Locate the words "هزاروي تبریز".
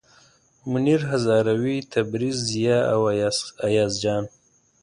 1.11-2.37